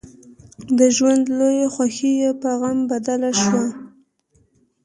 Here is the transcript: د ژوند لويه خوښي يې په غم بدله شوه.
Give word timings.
د 0.77 0.79
ژوند 0.95 1.23
لويه 1.37 1.67
خوښي 1.75 2.11
يې 2.21 2.31
په 2.41 2.49
غم 2.59 2.79
بدله 2.91 3.29
شوه. 3.41 3.65